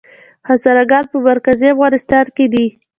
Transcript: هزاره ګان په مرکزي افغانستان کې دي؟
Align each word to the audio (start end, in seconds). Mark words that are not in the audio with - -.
هزاره 0.49 0.83
ګان 0.91 1.05
په 1.11 1.17
مرکزي 1.27 1.67
افغانستان 1.71 2.25
کې 2.35 2.45
دي؟ 2.53 2.65